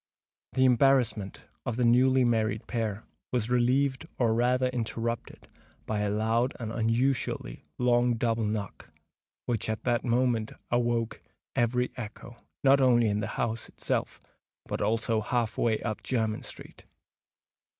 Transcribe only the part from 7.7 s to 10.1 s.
long double knock, which at that